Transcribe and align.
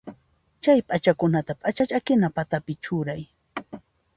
Chay 0.63 0.79
p'achakunata 0.87 1.53
p'acha 1.61 1.83
ch'akina 1.89 2.27
patapi 2.35 2.73
churay. 2.83 3.21